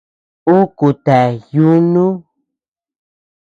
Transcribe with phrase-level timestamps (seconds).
[0.53, 2.05] Ún kutea yunu.